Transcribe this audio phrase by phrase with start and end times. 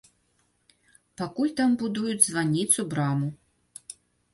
[1.21, 3.27] Пакуль там будуюць званніцу-браму.